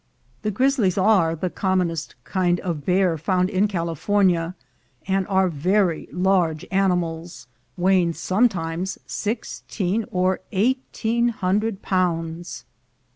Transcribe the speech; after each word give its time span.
178 0.41 0.41
THE 0.41 0.49
GOLD 0.49 0.49
HUNTERS 0.49 0.49
The 0.49 0.57
grizzlies 0.57 0.97
are 1.13 1.35
the 1.49 1.53
commonest 1.53 2.15
kind 2.23 2.59
of 2.61 2.85
bear 2.87 3.17
found 3.19 3.49
in 3.51 3.67
California, 3.67 4.55
and 5.07 5.27
are 5.27 5.47
very 5.47 6.09
large 6.11 6.65
animals, 6.71 7.45
weighing 7.77 8.13
sometimes 8.13 8.97
sixteen 9.05 10.05
or 10.09 10.39
eighteen 10.51 11.27
hundred 11.27 11.83
pounds. 11.83 12.65